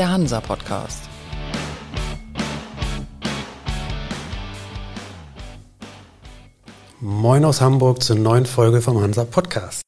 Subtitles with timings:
[0.00, 1.02] der Hansa Podcast.
[7.00, 9.82] Moin aus Hamburg zur neuen Folge vom Hansa Podcast.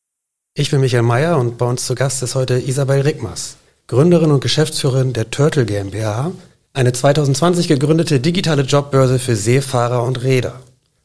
[0.55, 3.57] Ich bin Michael Mayer und bei uns zu Gast ist heute Isabel Rickmers,
[3.87, 6.33] Gründerin und Geschäftsführerin der Turtle GmbH,
[6.75, 10.61] eine 2020 gegründete digitale Jobbörse für Seefahrer und Räder.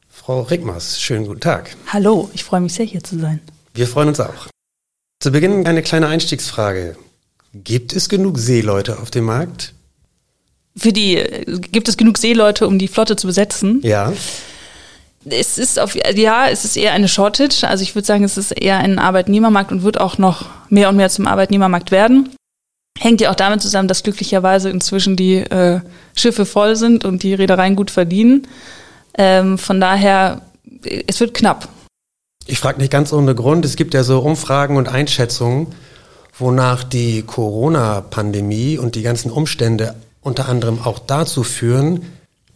[0.09, 1.77] Frau Rickmers, schönen guten Tag.
[1.93, 3.39] Hallo, ich freue mich sehr, hier zu sein.
[3.73, 4.47] Wir freuen uns auch.
[5.21, 6.97] Zu Beginn eine kleine Einstiegsfrage.
[7.53, 9.73] Gibt es genug Seeleute auf dem Markt?
[10.75, 11.23] Für die,
[11.71, 13.79] gibt es genug Seeleute, um die Flotte zu besetzen?
[13.83, 14.13] Ja.
[15.25, 17.67] Es ist auf, ja, es ist eher eine Shortage.
[17.67, 20.95] Also ich würde sagen, es ist eher ein Arbeitnehmermarkt und wird auch noch mehr und
[20.95, 22.29] mehr zum Arbeitnehmermarkt werden.
[22.99, 25.81] Hängt ja auch damit zusammen, dass glücklicherweise inzwischen die äh,
[26.15, 28.47] Schiffe voll sind und die Reedereien gut verdienen.
[29.17, 30.41] Ähm, von daher,
[31.07, 31.69] es wird knapp.
[32.45, 33.65] Ich frage nicht ganz ohne Grund.
[33.65, 35.67] Es gibt ja so Umfragen und Einschätzungen,
[36.39, 42.05] wonach die Corona-Pandemie und die ganzen Umstände unter anderem auch dazu führen,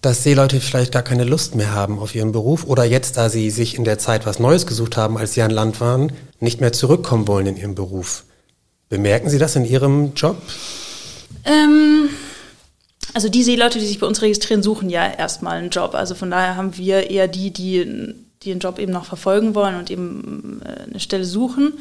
[0.02, 3.52] dass Seeleute vielleicht gar keine Lust mehr haben auf ihren Beruf oder jetzt, da sie
[3.52, 6.74] sich in der Zeit was Neues gesucht haben, als sie an Land waren, nicht mehr
[6.74, 8.24] zurückkommen wollen in ihren Beruf.
[8.90, 10.36] Bemerken Sie das in Ihrem Job?
[11.46, 12.10] Ähm,
[13.14, 15.96] also die Seeleute, die sich bei uns registrieren, suchen ja erstmal einen Job.
[15.96, 17.86] Also von daher haben wir eher die, die,
[18.44, 21.74] die den Job eben noch verfolgen wollen und eben äh, eine Stelle suchen.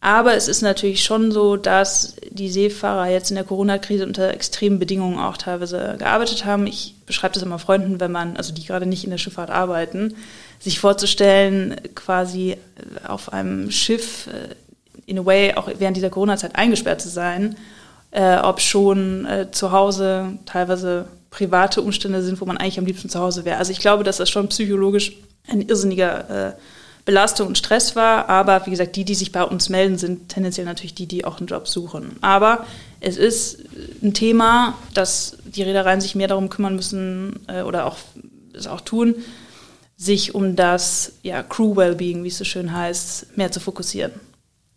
[0.00, 4.78] Aber es ist natürlich schon so, dass die Seefahrer jetzt in der Corona-Krise unter extremen
[4.78, 6.66] Bedingungen auch teilweise gearbeitet haben.
[6.66, 10.14] Ich beschreibe das immer Freunden, wenn man, also die gerade nicht in der Schifffahrt arbeiten,
[10.60, 12.56] sich vorzustellen, quasi
[13.06, 14.54] auf einem Schiff äh,
[15.06, 17.56] in a way auch während dieser Corona-Zeit eingesperrt zu sein,
[18.10, 23.08] äh, ob schon äh, zu Hause teilweise private Umstände sind, wo man eigentlich am liebsten
[23.08, 23.58] zu Hause wäre.
[23.58, 25.12] Also ich glaube, dass das schon psychologisch
[25.48, 26.52] ein irrsinniger äh,
[27.06, 28.28] Belastung und Stress war.
[28.28, 31.38] Aber wie gesagt, die, die sich bei uns melden, sind tendenziell natürlich die, die auch
[31.38, 32.16] einen Job suchen.
[32.20, 32.66] Aber
[33.00, 33.60] es ist
[34.02, 37.96] ein Thema, dass die Reedereien sich mehr darum kümmern müssen äh, oder auch
[38.52, 39.14] es auch tun,
[39.96, 44.12] sich um das ja, Crew-Wellbeing, wie es so schön heißt, mehr zu fokussieren.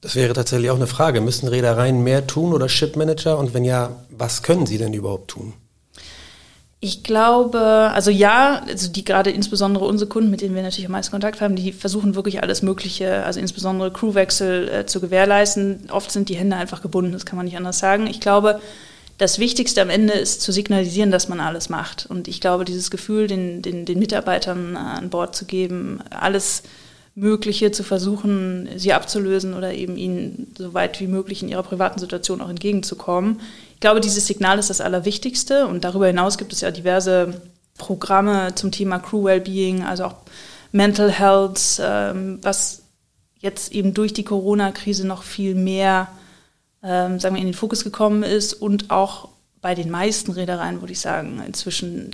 [0.01, 1.19] Das wäre tatsächlich auch eine Frage.
[1.19, 3.38] Müssen Reedereien mehr tun oder Shipmanager?
[3.38, 5.53] Und wenn ja, was können sie denn überhaupt tun?
[6.81, 10.94] Ich glaube, also ja, also die gerade insbesondere unsere Kunden, mit denen wir natürlich am
[10.94, 15.89] meisten Kontakt haben, die versuchen wirklich alles Mögliche, also insbesondere Crewwechsel äh, zu gewährleisten.
[15.91, 18.07] Oft sind die Hände einfach gebunden, das kann man nicht anders sagen.
[18.07, 18.62] Ich glaube,
[19.18, 22.06] das Wichtigste am Ende ist zu signalisieren, dass man alles macht.
[22.06, 26.63] Und ich glaube, dieses Gefühl, den, den, den Mitarbeitern an Bord zu geben, alles
[27.13, 32.00] Mögliche zu versuchen, sie abzulösen oder eben ihnen so weit wie möglich in ihrer privaten
[32.00, 33.41] Situation auch entgegenzukommen.
[33.79, 37.41] Ich glaube, dieses Signal ist das Allerwichtigste und darüber hinaus gibt es ja diverse
[37.78, 40.16] Programme zum Thema Crew Wellbeing, also auch
[40.73, 42.81] Mental Health, ähm, was
[43.39, 46.09] jetzt eben durch die Corona-Krise noch viel mehr,
[46.84, 49.29] ähm, sagen wir, in den Fokus gekommen ist und auch
[49.62, 52.12] bei den meisten Reedereien, würde ich sagen, inzwischen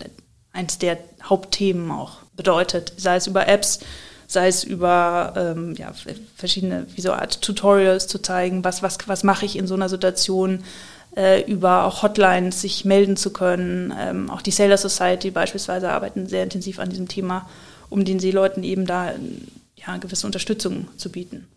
[0.53, 3.79] eins der Hauptthemen auch bedeutet, sei es über Apps,
[4.27, 5.93] sei es über ähm, ja,
[6.35, 9.89] verschiedene wie so Art Tutorials zu zeigen, was, was, was mache ich in so einer
[9.89, 10.63] Situation,
[11.15, 13.93] äh, über auch Hotlines sich melden zu können.
[13.97, 17.49] Ähm, auch die Sailor Society beispielsweise arbeiten sehr intensiv an diesem Thema,
[17.89, 19.13] um den Seeleuten eben da
[19.75, 21.47] ja, gewisse Unterstützung zu bieten.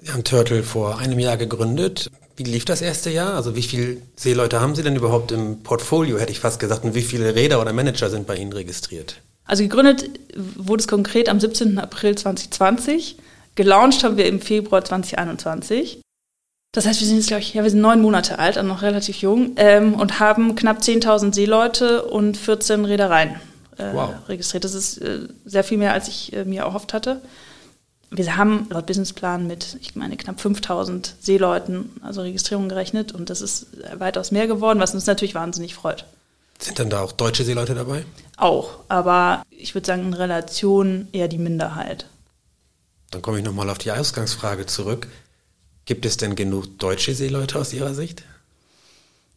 [0.00, 2.10] Sie haben Turtle vor einem Jahr gegründet.
[2.36, 3.34] Wie lief das erste Jahr?
[3.34, 6.94] Also wie viele Seeleute haben Sie denn überhaupt im Portfolio, hätte ich fast gesagt, und
[6.94, 9.16] wie viele Räder oder Manager sind bei Ihnen registriert?
[9.44, 11.78] Also gegründet wurde es konkret am 17.
[11.78, 13.16] April 2020.
[13.56, 16.00] Gelauncht haben wir im Februar 2021.
[16.72, 18.82] Das heißt, wir sind jetzt, glaube ich, ja, wir sind neun Monate alt, also noch
[18.82, 23.40] relativ jung, ähm, und haben knapp 10.000 Seeleute und 14 Reedereien
[23.78, 24.10] äh, wow.
[24.28, 24.64] registriert.
[24.64, 27.22] Das ist äh, sehr viel mehr, als ich äh, mir erhofft hatte.
[28.10, 33.42] Wir haben laut Businessplan mit, ich meine, knapp 5000 Seeleuten, also Registrierungen gerechnet und das
[33.42, 33.66] ist
[33.98, 36.06] weitaus mehr geworden, was uns natürlich wahnsinnig freut.
[36.58, 38.04] Sind dann da auch deutsche Seeleute dabei?
[38.36, 42.06] Auch, aber ich würde sagen, in Relation eher die Minderheit.
[43.10, 45.06] Dann komme ich nochmal auf die Ausgangsfrage zurück.
[45.88, 48.22] Gibt es denn genug deutsche Seeleute aus Ihrer Sicht?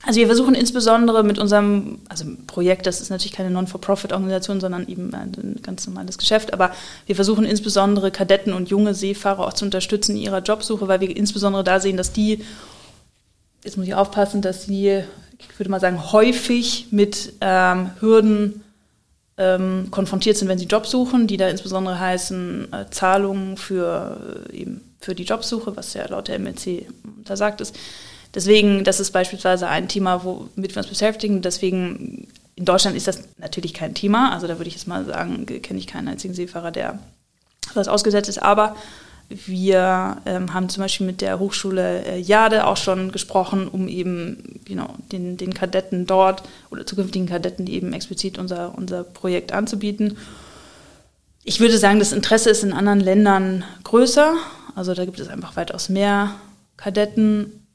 [0.03, 5.13] Also wir versuchen insbesondere mit unserem also Projekt, das ist natürlich keine Non-for-Profit-Organisation, sondern eben
[5.13, 6.71] ein ganz normales Geschäft, aber
[7.05, 11.15] wir versuchen insbesondere Kadetten und junge Seefahrer auch zu unterstützen in ihrer Jobsuche, weil wir
[11.15, 12.43] insbesondere da sehen, dass die,
[13.63, 15.03] jetzt muss ich aufpassen, dass sie
[15.39, 18.61] ich würde mal sagen, häufig mit ähm, Hürden
[19.37, 24.57] ähm, konfrontiert sind, wenn sie Job suchen, die da insbesondere heißen äh, Zahlungen für, äh,
[24.57, 26.85] eben für die Jobsuche, was ja laut der MLC
[27.17, 27.75] untersagt ist.
[28.33, 31.41] Deswegen, das ist beispielsweise ein Thema, womit wir uns beschäftigen.
[31.41, 34.31] Deswegen, in Deutschland ist das natürlich kein Thema.
[34.31, 36.99] Also da würde ich jetzt mal sagen, kenne ich keinen einzigen Seefahrer, der
[37.73, 38.41] das ausgesetzt ist.
[38.41, 38.75] Aber
[39.29, 44.59] wir ähm, haben zum Beispiel mit der Hochschule äh, Jade auch schon gesprochen, um eben
[44.67, 50.17] you know, den, den Kadetten dort oder zukünftigen Kadetten, eben explizit unser, unser Projekt anzubieten.
[51.43, 54.35] Ich würde sagen, das Interesse ist in anderen Ländern größer.
[54.75, 56.31] Also da gibt es einfach weitaus mehr
[56.77, 57.65] Kadetten.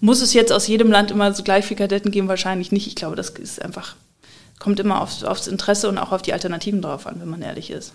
[0.00, 2.28] Muss es jetzt aus jedem Land immer so gleich viele Kadetten geben?
[2.28, 2.86] Wahrscheinlich nicht.
[2.86, 3.96] Ich glaube, das ist einfach,
[4.58, 7.70] kommt immer aufs, aufs Interesse und auch auf die Alternativen drauf an, wenn man ehrlich
[7.70, 7.92] ist.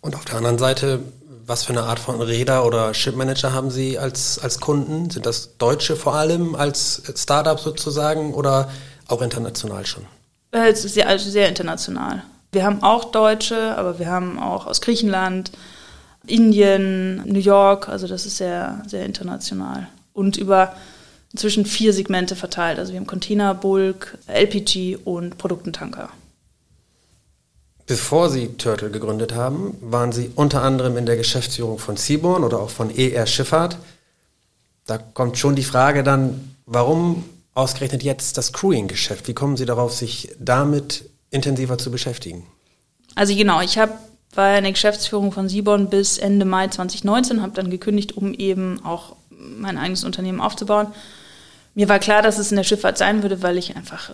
[0.00, 1.00] Und auf der anderen Seite,
[1.46, 5.10] was für eine Art von Räder oder Shipmanager haben Sie als, als Kunden?
[5.10, 8.70] Sind das Deutsche vor allem als Startup sozusagen oder
[9.08, 10.04] auch international schon?
[10.52, 12.22] Äh, sehr, also sehr international.
[12.52, 15.52] Wir haben auch Deutsche, aber wir haben auch aus Griechenland,
[16.26, 19.88] Indien, New York, also das ist sehr, sehr international.
[20.12, 20.74] Und über
[21.32, 22.78] inzwischen vier Segmente verteilt.
[22.78, 26.10] Also wir haben Container, Bulk, LPG und Produktentanker.
[27.86, 32.60] Bevor Sie Turtle gegründet haben, waren Sie unter anderem in der Geschäftsführung von Seaborn oder
[32.60, 33.78] auch von ER Schifffahrt.
[34.86, 37.24] Da kommt schon die Frage dann, warum
[37.54, 39.26] ausgerechnet jetzt das Crewing-Geschäft?
[39.28, 42.46] Wie kommen Sie darauf, sich damit intensiver zu beschäftigen?
[43.16, 43.92] Also genau, ich habe
[44.34, 48.84] war in der Geschäftsführung von Seaborn bis Ende Mai 2019, habe dann gekündigt, um eben
[48.84, 50.88] auch mein eigenes Unternehmen aufzubauen.
[51.74, 54.10] Mir war klar, dass es in der Schifffahrt sein würde, weil ich einfach,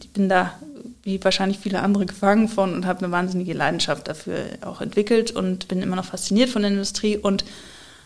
[0.00, 0.54] ich bin da
[1.02, 5.68] wie wahrscheinlich viele andere gefangen von und habe eine wahnsinnige Leidenschaft dafür auch entwickelt und
[5.68, 7.44] bin immer noch fasziniert von der Industrie und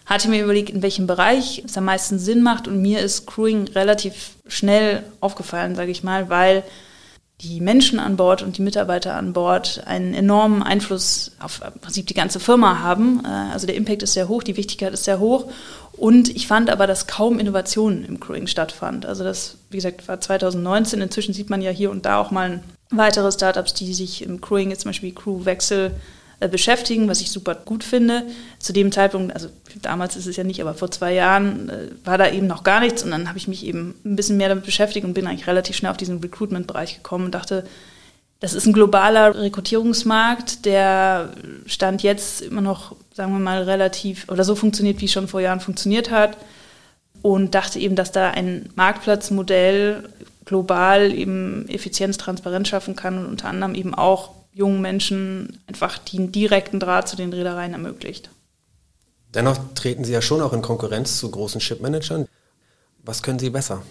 [0.04, 2.68] hatte mir überlegt, in welchem Bereich es am meisten Sinn macht.
[2.68, 6.62] Und mir ist Crewing relativ schnell aufgefallen, sage ich mal, weil
[7.40, 12.06] die Menschen an Bord und die Mitarbeiter an Bord einen enormen Einfluss auf im Prinzip
[12.06, 13.22] die ganze Firma haben.
[13.24, 15.46] Äh, also der Impact ist sehr hoch, die Wichtigkeit ist sehr hoch.
[15.92, 19.06] Und ich fand aber, dass kaum Innovation im Crewing stattfand.
[19.06, 21.00] Also das, wie gesagt, war 2019.
[21.00, 24.70] Inzwischen sieht man ja hier und da auch mal weitere Startups, die sich im Crewing,
[24.70, 28.24] jetzt zum Beispiel Crewwechsel, äh, beschäftigen, was ich super gut finde.
[28.58, 29.48] Zu dem Zeitpunkt, also
[29.82, 32.80] damals ist es ja nicht, aber vor zwei Jahren äh, war da eben noch gar
[32.80, 35.46] nichts und dann habe ich mich eben ein bisschen mehr damit beschäftigt und bin eigentlich
[35.46, 37.64] relativ schnell auf diesen Recruitment-Bereich gekommen und dachte,
[38.40, 41.34] das ist ein globaler Rekrutierungsmarkt, der
[41.66, 45.42] Stand jetzt immer noch, sagen wir mal, relativ oder so funktioniert, wie es schon vor
[45.42, 46.38] Jahren funktioniert hat.
[47.20, 50.08] Und dachte eben, dass da ein Marktplatzmodell
[50.46, 56.32] global eben Effizienz, Transparenz schaffen kann und unter anderem eben auch jungen Menschen einfach den
[56.32, 58.30] direkten Draht zu den Reedereien ermöglicht.
[59.34, 62.26] Dennoch treten Sie ja schon auch in Konkurrenz zu großen Shipmanagern.
[63.04, 63.82] Was können Sie besser?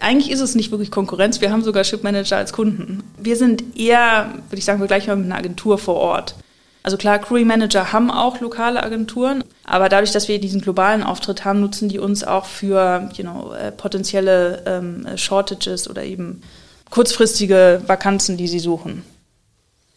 [0.00, 1.40] Eigentlich ist es nicht wirklich Konkurrenz.
[1.40, 3.02] Wir haben sogar Shipmanager als Kunden.
[3.16, 6.34] Wir sind eher, würde ich sagen, vergleichbar mit einer Agentur vor Ort.
[6.82, 11.44] Also klar, Crewing Manager haben auch lokale Agenturen, aber dadurch, dass wir diesen globalen Auftritt
[11.44, 16.42] haben, nutzen die uns auch für you know, äh, potenzielle ähm, Shortages oder eben
[16.90, 19.02] kurzfristige Vakanzen, die sie suchen.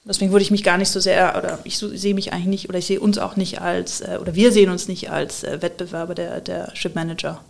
[0.03, 2.79] Deswegen würde ich mich gar nicht so sehr, oder ich sehe mich eigentlich nicht, oder
[2.79, 6.15] ich sehe uns auch nicht als, äh, oder wir sehen uns nicht als äh, Wettbewerber
[6.15, 7.43] der, der Ship Manager.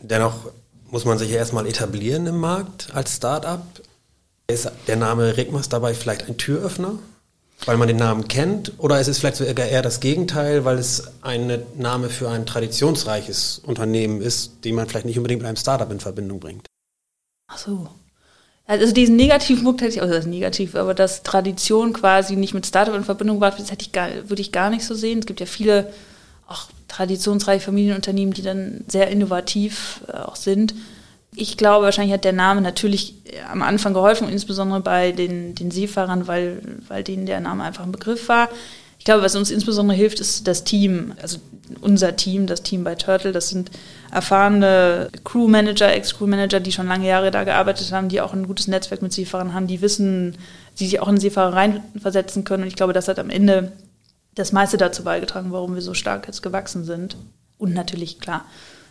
[0.00, 0.52] Dennoch
[0.90, 3.64] muss man sich ja erstmal etablieren im Markt als Start-up.
[4.46, 6.98] Ist der Name Rigmas dabei vielleicht ein Türöffner,
[7.66, 8.72] weil man den Namen kennt?
[8.78, 13.58] Oder ist es vielleicht sogar eher das Gegenteil, weil es ein Name für ein traditionsreiches
[13.58, 16.66] Unternehmen ist, den man vielleicht nicht unbedingt mit einem Startup in Verbindung bringt?
[17.48, 17.88] Ach so.
[18.68, 22.66] Also diesen negativen Punkt hätte ich, also das negativ, aber dass Tradition quasi nicht mit
[22.66, 25.20] Startup in Verbindung war, das hätte ich gar, würde ich gar nicht so sehen.
[25.20, 25.90] Es gibt ja viele
[26.46, 30.74] auch traditionsreiche Familienunternehmen, die dann sehr innovativ äh, auch sind.
[31.34, 33.14] Ich glaube, wahrscheinlich hat der Name natürlich
[33.50, 37.92] am Anfang geholfen, insbesondere bei den, den Seefahrern, weil, weil denen der Name einfach ein
[37.92, 38.50] Begriff war.
[38.98, 41.38] Ich glaube, was uns insbesondere hilft, ist das Team, also
[41.80, 43.32] unser Team, das Team bei Turtle.
[43.32, 43.70] Das sind
[44.10, 49.02] erfahrene Crewmanager, Ex-Crewmanager, die schon lange Jahre da gearbeitet haben, die auch ein gutes Netzwerk
[49.02, 50.36] mit Seefahrern haben, die wissen,
[50.78, 52.64] die sich auch in Seefahrer reinversetzen können.
[52.64, 53.72] Und ich glaube, das hat am Ende
[54.34, 57.16] das meiste dazu beigetragen, warum wir so stark jetzt gewachsen sind.
[57.56, 58.44] Und natürlich, klar,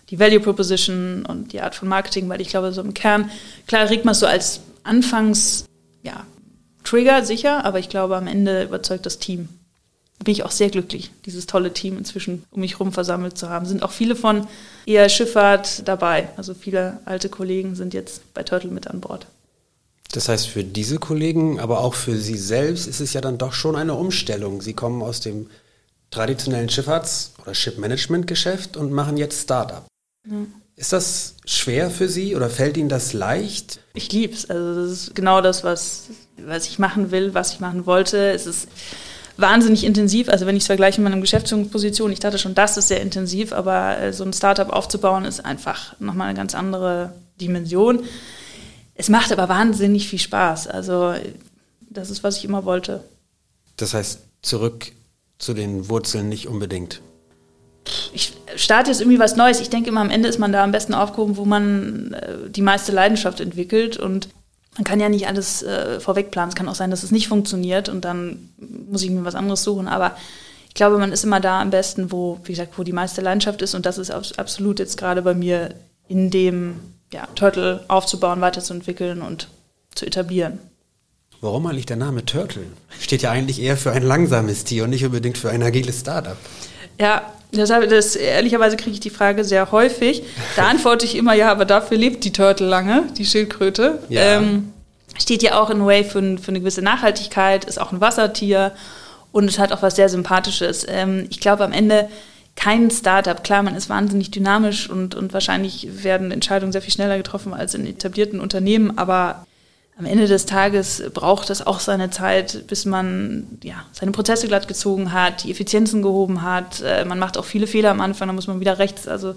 [0.09, 3.29] die Value Proposition und die Art von Marketing, weil ich glaube, so im Kern,
[3.65, 5.65] klar, Rigma so als Anfangs,
[6.03, 6.25] ja,
[6.83, 9.49] Trigger sicher, aber ich glaube, am Ende überzeugt das Team
[10.23, 13.65] bin ich auch sehr glücklich, dieses tolle Team inzwischen um mich herum versammelt zu haben.
[13.65, 14.47] Sind auch viele von
[14.85, 16.29] eher Schifffahrt dabei.
[16.37, 19.27] Also viele alte Kollegen sind jetzt bei Turtle mit an Bord.
[20.13, 23.53] Das heißt, für diese Kollegen, aber auch für Sie selbst ist es ja dann doch
[23.53, 24.61] schon eine Umstellung.
[24.61, 25.47] Sie kommen aus dem
[26.11, 29.85] traditionellen Schifffahrts- oder Shipmanagement-Geschäft und machen jetzt Startup.
[30.25, 30.37] Ja.
[30.77, 33.79] Ist das schwer für Sie oder fällt Ihnen das leicht?
[33.95, 34.49] Ich liebe es.
[34.49, 36.05] Also das ist genau das, was,
[36.37, 38.31] was ich machen will, was ich machen wollte.
[38.31, 38.67] Es ist
[39.37, 40.29] wahnsinnig intensiv.
[40.29, 43.53] Also wenn ich es vergleiche mit einer Geschäftsführungsposition, ich dachte schon, das ist sehr intensiv,
[43.53, 48.03] aber äh, so ein Startup aufzubauen ist einfach nochmal eine ganz andere Dimension.
[48.95, 50.67] Es macht aber wahnsinnig viel Spaß.
[50.67, 51.13] Also
[51.89, 53.03] das ist, was ich immer wollte.
[53.77, 54.91] Das heißt, zurück
[55.37, 57.01] zu den Wurzeln nicht unbedingt.
[58.11, 59.61] Ich, Start ist irgendwie was Neues.
[59.61, 62.61] Ich denke immer, am Ende ist man da am besten aufgehoben, wo man äh, die
[62.61, 63.97] meiste Leidenschaft entwickelt.
[63.97, 64.29] Und
[64.77, 66.49] man kann ja nicht alles äh, vorwegplanen.
[66.49, 69.63] Es kann auch sein, dass es nicht funktioniert und dann muss ich mir was anderes
[69.63, 69.87] suchen.
[69.87, 70.15] Aber
[70.67, 73.61] ich glaube, man ist immer da am besten, wo, wie gesagt, wo die meiste Leidenschaft
[73.63, 73.73] ist.
[73.73, 75.73] Und das ist absolut jetzt gerade bei mir
[76.07, 76.79] in dem
[77.11, 79.47] ja, Turtle aufzubauen, weiterzuentwickeln und
[79.95, 80.59] zu etablieren.
[81.41, 82.63] Warum eigentlich der Name Turtle?
[82.99, 86.37] Steht ja eigentlich eher für ein langsames Tier und nicht unbedingt für ein agiles Startup.
[86.99, 90.23] Ja, deshalb, das, ehrlicherweise kriege ich die Frage sehr häufig.
[90.55, 93.99] Da antworte ich immer, ja, aber dafür lebt die Turtle lange, die Schildkröte.
[94.09, 94.37] Ja.
[94.37, 94.73] Ähm,
[95.17, 98.73] steht ja auch in Way für, für, eine gewisse Nachhaltigkeit, ist auch ein Wassertier
[99.31, 100.85] und es hat auch was sehr Sympathisches.
[100.87, 102.09] Ähm, ich glaube, am Ende
[102.55, 103.43] kein Startup.
[103.43, 107.75] Klar, man ist wahnsinnig dynamisch und, und wahrscheinlich werden Entscheidungen sehr viel schneller getroffen als
[107.75, 109.45] in etablierten Unternehmen, aber
[109.97, 114.67] am Ende des Tages braucht es auch seine Zeit, bis man ja, seine Prozesse glatt
[114.67, 116.81] gezogen hat, die Effizienzen gehoben hat.
[116.81, 119.33] Äh, man macht auch viele Fehler am Anfang, da muss man wieder rechts, also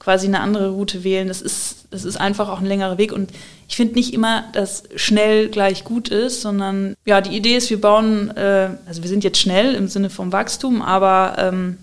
[0.00, 1.28] quasi eine andere Route wählen.
[1.28, 3.12] Das ist, das ist einfach auch ein längerer Weg.
[3.12, 3.30] Und
[3.68, 7.80] ich finde nicht immer, dass schnell gleich gut ist, sondern ja, die Idee ist, wir
[7.80, 11.78] bauen, äh, also wir sind jetzt schnell im Sinne vom Wachstum, aber ähm,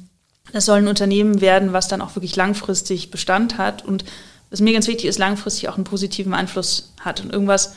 [0.52, 4.04] das soll ein Unternehmen werden, was dann auch wirklich langfristig Bestand hat und
[4.50, 7.76] was mir ganz wichtig ist, langfristig auch einen positiven Einfluss hat und irgendwas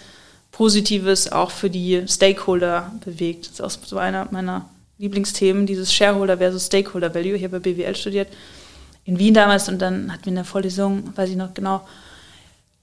[0.52, 3.46] Positives auch für die Stakeholder bewegt.
[3.46, 4.68] Das ist auch so einer meiner
[4.98, 7.34] Lieblingsthemen, dieses Shareholder versus Stakeholder Value.
[7.34, 8.28] Ich habe bei BWL studiert
[9.04, 11.80] in Wien damals und dann hatten wir in der Vorlesung, weiß ich noch genau,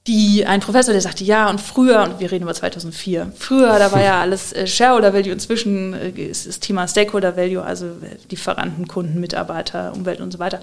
[0.08, 3.92] die, ein Professor, der sagte, ja, und früher, und wir reden über 2004, früher, da
[3.92, 7.86] war ja alles äh, Shareholder Value, inzwischen äh, ist das Thema Stakeholder Value, also
[8.30, 10.62] Lieferanten, Kunden, Mitarbeiter, Umwelt und so weiter,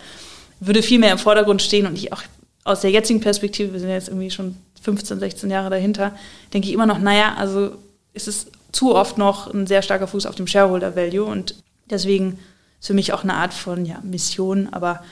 [0.59, 2.23] würde viel mehr im Vordergrund stehen und ich auch
[2.65, 6.13] aus der jetzigen Perspektive, wir sind jetzt irgendwie schon 15, 16 Jahre dahinter,
[6.55, 7.73] denke ich immer noch, naja, also
[8.15, 11.57] ist es zu oft noch ein sehr starker Fuß auf dem Shareholder Value und
[11.91, 12.39] deswegen
[12.79, 15.03] ist für mich auch eine Art von ja, Mission, aber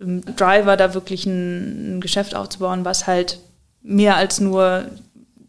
[0.00, 3.38] ähm, Driver da wirklich ein, ein Geschäft aufzubauen, was halt
[3.82, 4.84] mehr als nur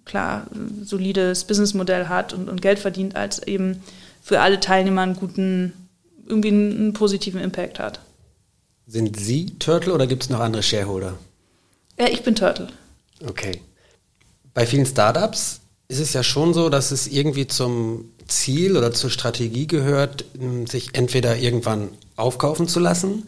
[0.06, 0.48] klar
[0.82, 3.84] solides Businessmodell hat und, und, Geld verdient, als eben
[4.22, 5.74] für alle Teilnehmer einen guten,
[6.26, 8.00] irgendwie einen, einen positiven Impact hat.
[8.88, 11.16] Sind Sie Turtle oder gibt es noch andere Shareholder?
[12.00, 12.68] Ja, ich bin Turtle.
[13.26, 13.62] Okay
[14.54, 19.10] bei vielen Startups ist es ja schon so, dass es irgendwie zum Ziel oder zur
[19.10, 20.26] Strategie gehört,
[20.70, 23.28] sich entweder irgendwann aufkaufen zu lassen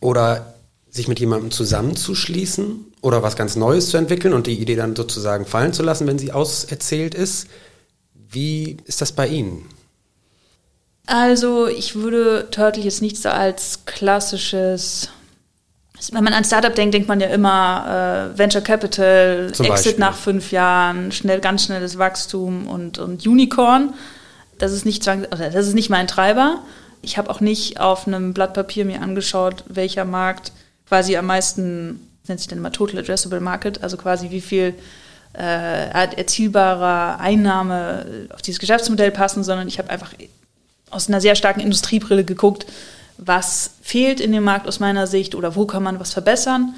[0.00, 0.54] oder
[0.90, 5.46] sich mit jemandem zusammenzuschließen oder was ganz Neues zu entwickeln und die Idee dann sozusagen
[5.46, 7.46] fallen zu lassen, wenn sie auserzählt ist.
[8.14, 9.66] Wie ist das bei Ihnen?
[11.06, 15.08] Also ich würde Turtle jetzt nicht so als klassisches
[16.12, 20.00] wenn man an Startup denkt, denkt man ja immer äh, Venture Capital, Zum Exit Beispiel.
[20.00, 23.94] nach fünf Jahren, schnell, ganz schnelles Wachstum und, und Unicorn.
[24.58, 26.60] Das ist nicht zwang, das ist nicht mein Treiber.
[27.02, 30.52] Ich habe auch nicht auf einem Blatt Papier mir angeschaut, welcher Markt
[30.88, 34.74] quasi am meisten, nennt sich dann immer Total Addressable Market, also quasi wie viel
[35.36, 40.12] äh, erzielbarer Einnahme auf dieses Geschäftsmodell passen, sondern ich habe einfach
[40.90, 42.66] aus einer sehr starken Industriebrille geguckt,
[43.18, 46.74] was fehlt in dem Markt aus meiner Sicht oder wo kann man was verbessern.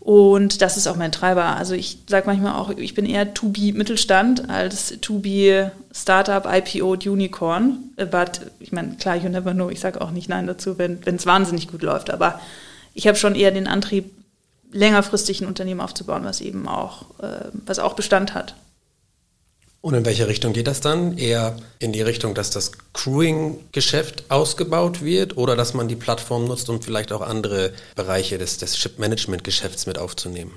[0.00, 1.56] Und das ist auch mein Treiber.
[1.56, 6.46] Also ich sage manchmal auch, ich bin eher to be Mittelstand als to be Startup,
[6.46, 7.90] IPO, Unicorn.
[7.96, 9.68] But ich meine, klar, you never know.
[9.68, 12.10] Ich sage auch nicht Nein dazu, wenn es wahnsinnig gut läuft.
[12.10, 12.40] Aber
[12.94, 14.12] ich habe schon eher den Antrieb,
[14.70, 18.54] längerfristig ein Unternehmen aufzubauen, was eben auch, äh, was auch Bestand hat.
[19.80, 21.16] Und in welche Richtung geht das dann?
[21.16, 26.68] Eher in die Richtung, dass das Crewing-Geschäft ausgebaut wird oder dass man die Plattform nutzt,
[26.68, 30.52] um vielleicht auch andere Bereiche des, des Ship-Management-Geschäfts mit aufzunehmen?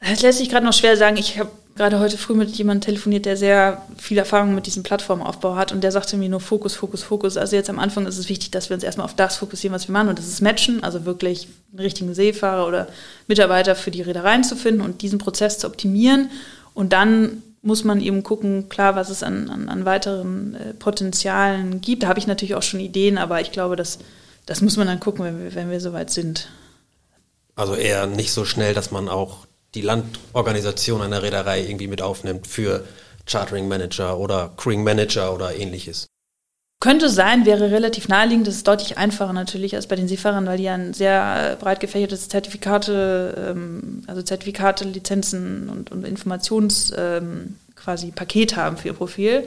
[0.00, 1.16] Das lässt sich gerade noch schwer sagen.
[1.16, 5.54] Ich habe gerade heute früh mit jemandem telefoniert, der sehr viel Erfahrung mit diesem Plattformaufbau
[5.54, 7.36] hat und der sagte mir nur Fokus, Fokus, Fokus.
[7.36, 9.88] Also jetzt am Anfang ist es wichtig, dass wir uns erstmal auf das fokussieren, was
[9.88, 12.88] wir machen und das ist Matchen, also wirklich einen richtigen Seefahrer oder
[13.26, 16.30] Mitarbeiter für die Reedereien zu finden und diesen Prozess zu optimieren
[16.74, 21.80] und dann muss man eben gucken, klar, was es an, an, an weiteren äh, Potenzialen
[21.80, 22.02] gibt.
[22.02, 24.00] Da habe ich natürlich auch schon Ideen, aber ich glaube, das,
[24.46, 26.48] das muss man dann gucken, wenn wir, wenn wir soweit sind.
[27.54, 32.46] Also eher nicht so schnell, dass man auch die Landorganisation einer Reederei irgendwie mit aufnimmt
[32.46, 32.84] für
[33.26, 36.06] Chartering Manager oder Crewing Manager oder ähnliches.
[36.82, 38.48] Könnte sein, wäre relativ naheliegend.
[38.48, 41.78] Das ist deutlich einfacher natürlich als bei den Seefahrern, weil die ja ein sehr breit
[41.78, 48.94] gefächertes Zertifikate, ähm, also Zertifikate, Lizenzen und, und Informations ähm, quasi Paket haben für ihr
[48.94, 49.46] Profil.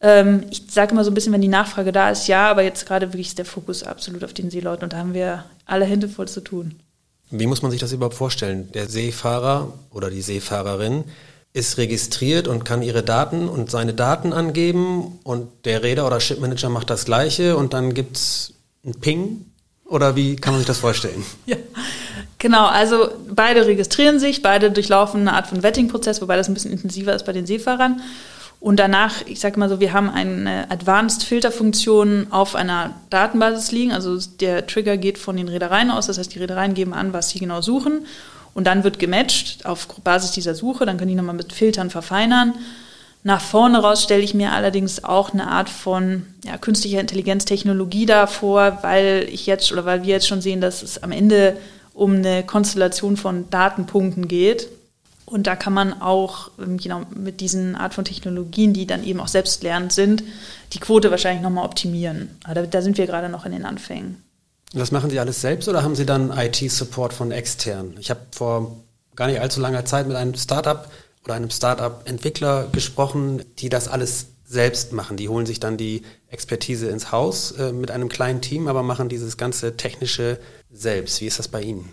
[0.00, 2.86] Ähm, ich sage immer so ein bisschen, wenn die Nachfrage da ist, ja, aber jetzt
[2.86, 6.08] gerade wirklich ist der Fokus absolut auf den Seeleuten und da haben wir alle Hände
[6.08, 6.74] voll zu tun.
[7.30, 8.72] Wie muss man sich das überhaupt vorstellen?
[8.72, 11.04] Der Seefahrer oder die Seefahrerin
[11.52, 16.68] ist registriert und kann ihre Daten und seine Daten angeben und der Räder oder Shipmanager
[16.68, 18.54] macht das gleiche und dann gibt es
[18.84, 19.46] einen Ping
[19.84, 21.24] Oder wie kann man sich das vorstellen?
[21.46, 21.56] ja,
[22.38, 22.66] genau.
[22.66, 27.14] Also beide registrieren sich, beide durchlaufen eine Art von Vetting-Prozess, wobei das ein bisschen intensiver
[27.14, 28.00] ist bei den Seefahrern.
[28.60, 33.90] Und danach, ich sage mal so, wir haben eine Advanced Filterfunktion auf einer Datenbasis liegen.
[33.90, 36.06] Also der Trigger geht von den Reedereien aus.
[36.06, 38.06] Das heißt, die Reedereien geben an, was sie genau suchen.
[38.54, 40.86] Und dann wird gematcht auf Basis dieser Suche.
[40.86, 42.54] Dann können die nochmal mit Filtern verfeinern.
[43.22, 48.26] Nach vorne raus stelle ich mir allerdings auch eine Art von ja, künstlicher Intelligenztechnologie da
[48.26, 51.56] vor, weil ich jetzt oder weil wir jetzt schon sehen, dass es am Ende
[51.92, 54.68] um eine Konstellation von Datenpunkten geht.
[55.26, 59.28] Und da kann man auch genau, mit diesen Art von Technologien, die dann eben auch
[59.28, 60.24] selbstlernend sind,
[60.72, 62.30] die Quote wahrscheinlich nochmal optimieren.
[62.44, 64.22] Aber da, da sind wir gerade noch in den Anfängen.
[64.72, 67.94] Das machen Sie alles selbst oder haben Sie dann IT-Support von extern?
[67.98, 68.76] Ich habe vor
[69.16, 70.88] gar nicht allzu langer Zeit mit einem Startup
[71.24, 75.16] oder einem Startup-Entwickler gesprochen, die das alles selbst machen.
[75.16, 79.08] Die holen sich dann die Expertise ins Haus äh, mit einem kleinen Team, aber machen
[79.08, 80.38] dieses ganze Technische
[80.70, 81.20] selbst.
[81.20, 81.88] Wie ist das bei Ihnen?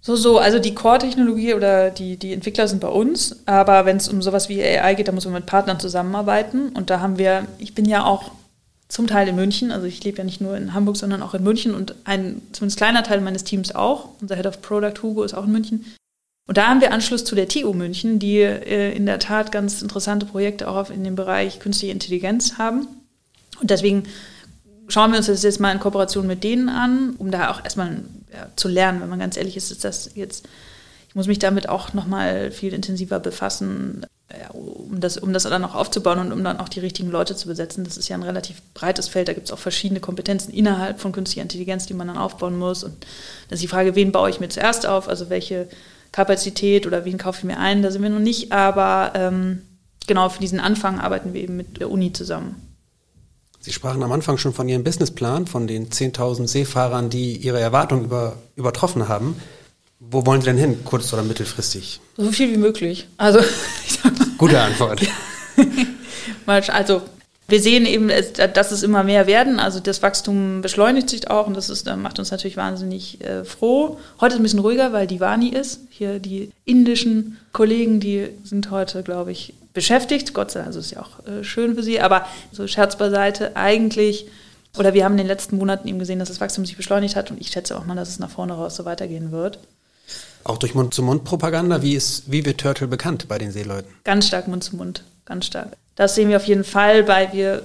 [0.00, 4.08] So, so, also die Core-Technologie oder die, die Entwickler sind bei uns, aber wenn es
[4.08, 6.68] um sowas wie AI geht, da muss man mit Partnern zusammenarbeiten.
[6.68, 8.30] Und da haben wir, ich bin ja auch
[8.88, 11.42] zum Teil in München, also ich lebe ja nicht nur in Hamburg, sondern auch in
[11.42, 14.10] München und ein zumindest kleiner Teil meines Teams auch.
[14.20, 15.84] Unser Head of Product Hugo ist auch in München.
[16.46, 19.82] Und da haben wir Anschluss zu der TU München, die äh, in der Tat ganz
[19.82, 22.86] interessante Projekte auch in dem Bereich künstliche Intelligenz haben.
[23.60, 24.04] Und deswegen
[24.86, 28.02] schauen wir uns das jetzt mal in Kooperation mit denen an, um da auch erstmal
[28.32, 29.00] ja, zu lernen.
[29.00, 30.46] Wenn man ganz ehrlich ist, ist das jetzt,
[31.08, 35.64] ich muss mich damit auch nochmal viel intensiver befassen, ja, um, das, um das dann
[35.64, 37.84] auch aufzubauen und um dann auch die richtigen Leute zu besetzen.
[37.84, 41.12] Das ist ja ein relativ breites Feld, da gibt es auch verschiedene Kompetenzen innerhalb von
[41.12, 42.82] künstlicher Intelligenz, die man dann aufbauen muss.
[42.82, 43.06] Und
[43.48, 45.68] das ist die Frage, wen baue ich mir zuerst auf, also welche
[46.12, 49.62] Kapazität oder wen kaufe ich mir ein, da sind wir noch nicht, aber ähm,
[50.06, 52.56] genau für diesen Anfang arbeiten wir eben mit der Uni zusammen.
[53.60, 58.04] Sie sprachen am Anfang schon von Ihrem Businessplan, von den 10.000 Seefahrern, die Ihre Erwartungen
[58.04, 59.36] über, übertroffen haben.
[59.98, 62.00] Wo wollen Sie denn hin, kurz- oder mittelfristig?
[62.16, 63.08] So viel wie möglich.
[63.16, 63.40] Also,
[64.38, 65.00] Gute Antwort.
[66.46, 67.02] also,
[67.48, 68.10] wir sehen eben,
[68.54, 69.60] dass es immer mehr werden.
[69.60, 73.98] Also das Wachstum beschleunigt sich auch und das ist, macht uns natürlich wahnsinnig äh, froh.
[74.20, 75.80] Heute ist ein bisschen ruhiger, weil die Wani ist.
[75.90, 80.34] Hier die indischen Kollegen, die sind heute, glaube ich, beschäftigt.
[80.34, 82.00] Gott sei Dank, also ist ja auch äh, schön für sie.
[82.00, 84.26] Aber so Scherz beiseite, eigentlich,
[84.76, 87.30] oder wir haben in den letzten Monaten eben gesehen, dass das Wachstum sich beschleunigt hat
[87.30, 89.60] und ich schätze auch mal, dass es nach vorne raus so weitergehen wird.
[90.46, 91.82] Auch durch Mund-zu-Mund-Propaganda?
[91.82, 93.92] Wie, wie wird Turtle bekannt bei den Seeleuten?
[94.04, 95.76] Ganz stark Mund-zu-Mund, ganz stark.
[95.96, 97.62] Das sehen wir auf jeden Fall, weil wir,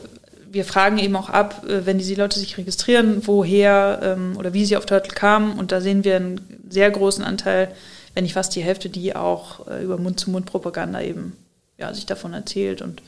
[0.49, 4.65] wir fragen eben auch ab, äh, wenn die Seeleute sich registrieren, woher ähm, oder wie
[4.65, 5.59] sie auf Turtle kamen.
[5.59, 7.71] Und da sehen wir einen sehr großen Anteil,
[8.15, 11.33] wenn nicht fast die Hälfte, die auch äh, über Mund-zu-Mund-Propaganda eben
[11.77, 12.81] ja, sich davon erzählt.
[12.81, 13.03] Und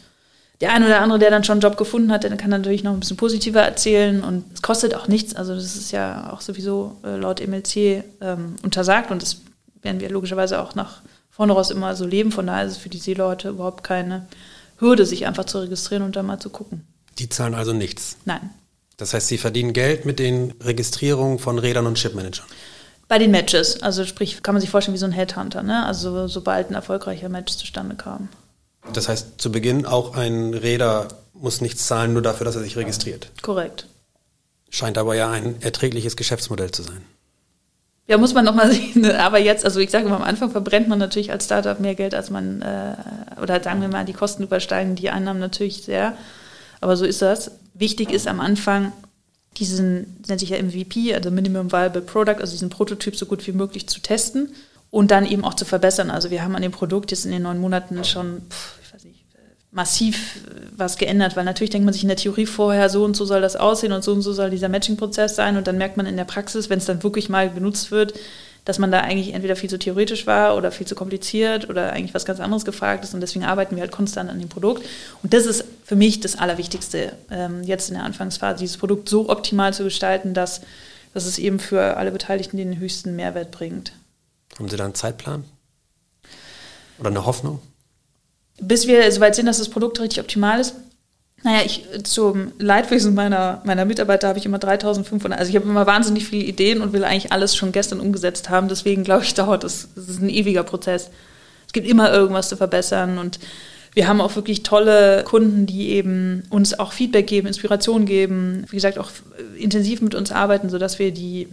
[0.62, 2.94] der eine oder andere, der dann schon einen Job gefunden hat, der kann natürlich noch
[2.94, 4.24] ein bisschen positiver erzählen.
[4.24, 5.36] Und es kostet auch nichts.
[5.36, 9.38] Also das ist ja auch sowieso äh, laut MLC ähm, untersagt und das
[9.84, 12.32] werden wir logischerweise auch nach vorne raus immer so leben.
[12.32, 14.28] Von daher ist es für die Seeleute überhaupt keine
[14.80, 16.88] Hürde, sich einfach zu registrieren und dann mal zu gucken.
[17.20, 18.18] Die zahlen also nichts?
[18.26, 18.50] Nein.
[18.98, 22.46] Das heißt, Sie verdienen Geld mit den Registrierungen von Rädern und Chipmanagern?
[23.08, 23.82] Bei den Matches.
[23.82, 25.86] Also sprich, kann man sich vorstellen wie so ein Headhunter, ne?
[25.86, 28.30] Also sobald ein erfolgreicher Match zustande kam.
[28.94, 32.78] Das heißt, zu Beginn auch ein Räder muss nichts zahlen, nur dafür, dass er sich
[32.78, 33.32] registriert.
[33.42, 33.88] Korrekt.
[34.70, 37.04] Scheint aber ja ein erträgliches Geschäftsmodell zu sein.
[38.08, 39.06] Ja, muss man nochmal sehen.
[39.12, 42.14] Aber jetzt, also ich sage mal, am Anfang verbrennt man natürlich als Startup mehr Geld,
[42.14, 42.96] als man, äh,
[43.42, 46.14] oder sagen wir mal, die Kosten übersteigen die Einnahmen natürlich sehr.
[46.82, 47.52] Aber so ist das.
[47.74, 48.92] Wichtig ist am Anfang,
[49.58, 53.52] diesen, nennt sich ja MVP, also Minimum Viable Product, also diesen Prototyp so gut wie
[53.52, 54.54] möglich zu testen
[54.92, 56.12] und dann eben auch zu verbessern.
[56.12, 58.44] Also wir haben an dem Produkt jetzt in den neun Monaten schon, nicht,
[59.74, 60.42] massiv
[60.78, 63.42] was geändert, weil natürlich denkt man sich in der Theorie vorher, so und so soll
[63.42, 66.16] das aussehen und so und so soll dieser Matching-Prozess sein und dann merkt man in
[66.16, 68.14] der Praxis, wenn es dann wirklich mal genutzt wird,
[68.66, 72.14] dass man da eigentlich entweder viel zu theoretisch war oder viel zu kompliziert oder eigentlich
[72.14, 74.86] was ganz anderes gefragt ist und deswegen arbeiten wir halt konstant an dem Produkt.
[75.22, 79.30] Und das ist für mich das Allerwichtigste, ähm, jetzt in der Anfangsphase, dieses Produkt so
[79.30, 80.62] optimal zu gestalten, dass,
[81.14, 83.92] dass es eben für alle Beteiligten den höchsten Mehrwert bringt.
[84.58, 85.44] Haben Sie da einen Zeitplan?
[87.00, 87.60] Oder eine Hoffnung?
[88.60, 90.76] Bis wir soweit sind, dass das Produkt richtig optimal ist.
[91.44, 95.38] Naja, ich, zum Leidwesen meiner, meiner Mitarbeiter habe ich immer 3500.
[95.38, 98.70] Also ich habe immer wahnsinnig viele Ideen und will eigentlich alles schon gestern umgesetzt haben.
[98.70, 99.90] Deswegen glaube ich, dauert das.
[99.96, 101.10] Das ist ein ewiger Prozess.
[101.68, 103.40] Es gibt immer irgendwas zu verbessern und
[103.94, 108.78] wir haben auch wirklich tolle Kunden, die eben uns auch Feedback geben, Inspiration geben, wie
[108.78, 109.12] gesagt, auch
[109.58, 111.48] intensiv mit uns arbeiten, sodass wir die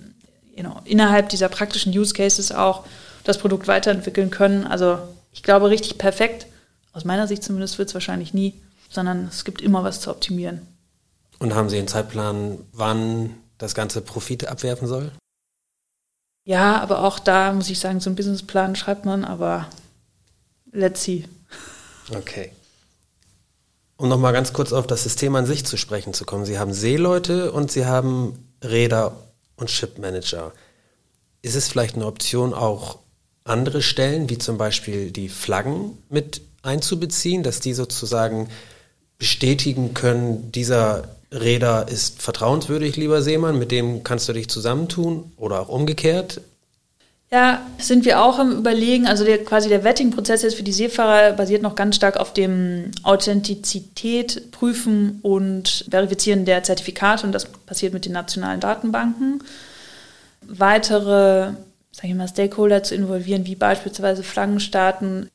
[0.57, 2.85] you know, innerhalb dieser praktischen Use Cases auch
[3.25, 4.67] das Produkt weiterentwickeln können.
[4.67, 4.99] Also
[5.33, 6.47] ich glaube, richtig perfekt,
[6.93, 10.67] aus meiner Sicht zumindest, wird es wahrscheinlich nie, sondern es gibt immer was zu optimieren.
[11.39, 15.13] Und haben Sie einen Zeitplan, wann das ganze Profite abwerfen soll?
[16.45, 19.69] Ja, aber auch da muss ich sagen, so einen Businessplan schreibt man, aber
[20.73, 21.25] let's see.
[22.11, 22.53] Okay.
[23.97, 26.47] Um nochmal ganz kurz auf das System an sich zu sprechen zu kommen.
[26.47, 29.17] Sie haben Seeleute und Sie haben Räder
[29.57, 30.53] und Shipmanager.
[31.43, 32.99] Ist es vielleicht eine Option, auch
[33.45, 38.49] andere Stellen, wie zum Beispiel die Flaggen, mit einzubeziehen, dass die sozusagen
[39.19, 45.61] bestätigen können, dieser Räder ist vertrauenswürdig, lieber Seemann, mit dem kannst du dich zusammentun oder
[45.61, 46.41] auch umgekehrt?
[47.33, 49.07] Ja, sind wir auch im Überlegen.
[49.07, 52.91] Also der, quasi der Vetting-Prozess jetzt für die Seefahrer basiert noch ganz stark auf dem
[53.05, 59.45] Authentizität prüfen und verifizieren der Zertifikate und das passiert mit den nationalen Datenbanken.
[60.43, 61.53] Weitere,
[61.93, 65.31] sage ich mal, Stakeholder zu involvieren, wie beispielsweise Flaggenstaaten,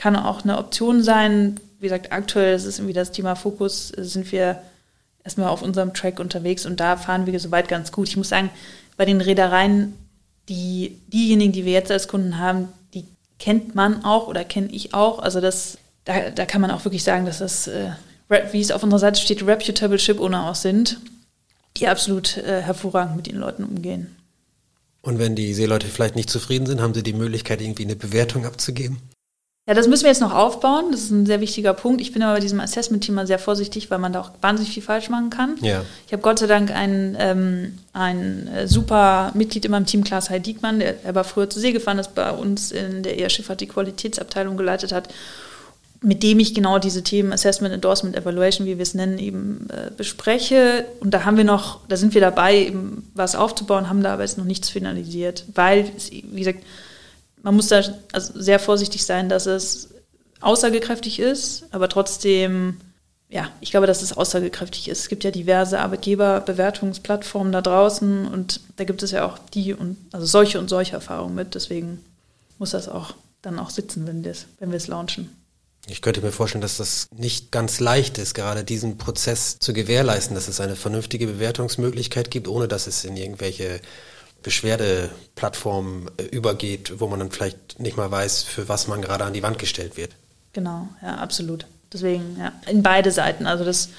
[0.00, 1.60] kann auch eine Option sein.
[1.78, 4.62] Wie gesagt, aktuell ist es irgendwie das Thema Fokus, sind wir
[5.24, 8.08] erstmal auf unserem Track unterwegs und da fahren wir soweit ganz gut.
[8.08, 8.48] Ich muss sagen,
[8.96, 9.92] bei den Reedereien
[10.48, 13.04] die, diejenigen, die wir jetzt als Kunden haben, die
[13.38, 15.18] kennt man auch oder kenne ich auch.
[15.18, 17.90] Also das, da, da kann man auch wirklich sagen, dass das, äh,
[18.52, 20.98] wie es auf unserer Seite steht, reputable Ship Owner auch sind,
[21.76, 24.16] die absolut äh, hervorragend mit den Leuten umgehen.
[25.02, 28.46] Und wenn die Seeleute vielleicht nicht zufrieden sind, haben sie die Möglichkeit, irgendwie eine Bewertung
[28.46, 28.96] abzugeben?
[29.66, 30.86] Ja, das müssen wir jetzt noch aufbauen.
[30.90, 32.00] Das ist ein sehr wichtiger Punkt.
[32.00, 35.10] Ich bin aber bei diesem Assessment-Thema sehr vorsichtig, weil man da auch wahnsinnig viel falsch
[35.10, 35.56] machen kann.
[35.60, 35.84] Ja.
[36.06, 40.30] Ich habe Gott sei Dank ein, ähm, ein äh, super Mitglied in meinem Team, Klaas
[40.30, 43.60] Heil Diekmann, der, der war früher zur See gefahren, das bei uns in der ER-Schifffahrt
[43.60, 45.08] die Qualitätsabteilung geleitet hat,
[46.00, 49.90] mit dem ich genau diese Themen Assessment, Endorsement, Evaluation, wie wir es nennen, eben äh,
[49.94, 50.86] bespreche.
[51.00, 54.22] Und da haben wir noch, da sind wir dabei, eben was aufzubauen, haben da aber
[54.22, 56.64] jetzt noch nichts finalisiert, weil, wie gesagt,
[57.42, 59.90] man muss da also sehr vorsichtig sein, dass es
[60.40, 62.80] aussagekräftig ist, aber trotzdem,
[63.28, 65.00] ja, ich glaube, dass es aussagekräftig ist.
[65.00, 69.96] Es gibt ja diverse Arbeitgeberbewertungsplattformen da draußen und da gibt es ja auch die und
[70.12, 71.54] also solche und solche Erfahrungen mit.
[71.54, 72.02] Deswegen
[72.58, 75.30] muss das auch dann auch sitzen, wenn, wenn wir es launchen.
[75.86, 80.34] Ich könnte mir vorstellen, dass das nicht ganz leicht ist, gerade diesen Prozess zu gewährleisten,
[80.34, 83.80] dass es eine vernünftige Bewertungsmöglichkeit gibt, ohne dass es in irgendwelche
[84.42, 89.32] Beschwerdeplattform äh, übergeht, wo man dann vielleicht nicht mal weiß, für was man gerade an
[89.32, 90.12] die Wand gestellt wird.
[90.52, 91.66] Genau, ja, absolut.
[91.92, 93.46] Deswegen, ja, in beide Seiten.
[93.46, 93.90] Also das,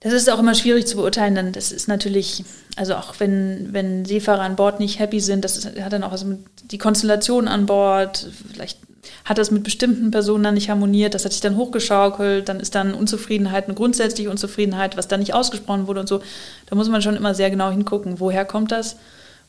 [0.00, 2.44] das ist auch immer schwierig zu beurteilen, denn das ist natürlich,
[2.76, 6.12] also auch wenn, wenn Seefahrer an Bord nicht happy sind, das ist, hat dann auch
[6.12, 8.78] was mit die Konstellation an Bord, vielleicht
[9.24, 12.74] hat das mit bestimmten Personen dann nicht harmoniert, das hat sich dann hochgeschaukelt, dann ist
[12.74, 16.20] dann Unzufriedenheit, eine grundsätzliche Unzufriedenheit, was dann nicht ausgesprochen wurde und so.
[16.66, 18.96] Da muss man schon immer sehr genau hingucken, woher kommt das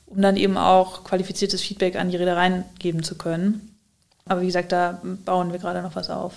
[0.10, 3.76] um dann eben auch qualifiziertes Feedback an die Reedereien geben zu können.
[4.26, 6.36] Aber wie gesagt, da bauen wir gerade noch was auf.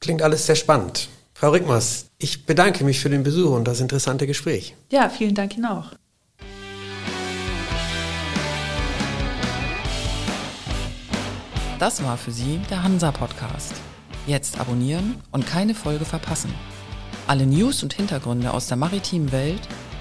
[0.00, 1.08] Klingt alles sehr spannend.
[1.34, 4.74] Frau Rickmers, ich bedanke mich für den Besuch und das interessante Gespräch.
[4.90, 5.92] Ja, vielen Dank Ihnen auch.
[11.78, 13.74] Das war für Sie der Hansa-Podcast.
[14.26, 16.52] Jetzt abonnieren und keine Folge verpassen.
[17.26, 19.60] Alle News und Hintergründe aus der maritimen Welt